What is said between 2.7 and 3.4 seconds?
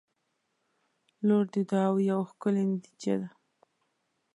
نتیجه ده.